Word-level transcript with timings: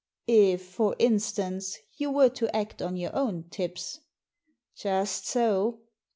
"If, 0.25 0.65
for 0.65 0.95
instance, 0.97 1.77
you 1.97 2.09
were 2.09 2.29
to 2.29 2.55
act 2.55 2.81
on 2.81 2.97
your 2.97 3.15
own 3.15 3.43
tips." 3.51 3.99
"Just 4.75 5.27
so." 5.27 5.81